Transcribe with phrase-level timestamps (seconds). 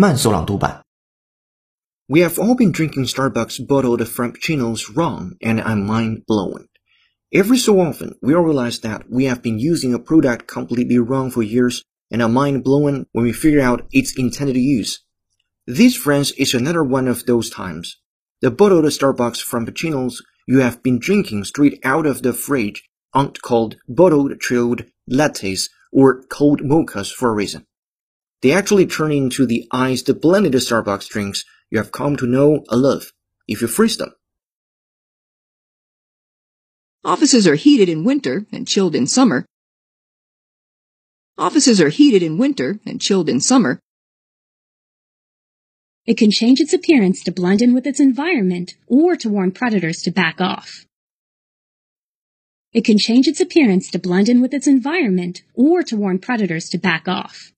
[0.00, 0.84] 慢速朗读版。
[2.06, 6.68] We have all been drinking Starbucks bottled frappuccinos wrong, and I'm mind blown.
[7.32, 11.32] Every so often, we all realize that we have been using a product completely wrong
[11.32, 11.82] for years
[12.12, 15.00] and are mind blown when we figure out its intended use.
[15.66, 17.98] This, friends, is another one of those times.
[18.40, 23.76] The bottled Starbucks frappuccinos you have been drinking straight out of the fridge aren't called
[23.88, 27.66] bottled chilled lattes or cold mochas for a reason.
[28.43, 32.65] They actually turn into the ice, iced blended Starbucks drinks you have come to know
[32.69, 33.13] and love
[33.47, 34.13] if you freeze them.
[37.05, 39.45] Offices are heated in winter and chilled in summer.
[41.37, 43.79] Offices are heated in winter and chilled in summer.
[46.05, 50.01] It can change its appearance to blend in with its environment or to warn predators
[50.01, 50.85] to back off.
[52.73, 56.67] It can change its appearance to blend in with its environment or to warn predators
[56.69, 57.52] to back off.